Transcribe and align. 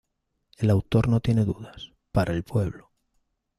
El 0.57 0.71
autor 0.71 1.07
no 1.09 1.19
tiene 1.19 1.45
dudas, 1.45 1.91
para 2.11 2.33
el 2.33 2.41
pueblo. 2.41 2.89